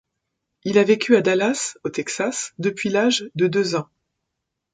[0.63, 3.87] Il a vécu à Dallas, au Texas, depuis l'âge de deux ans.